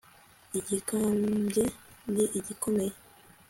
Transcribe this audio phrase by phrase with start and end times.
[0.59, 1.63] igikambye
[2.13, 2.93] ni igikomeye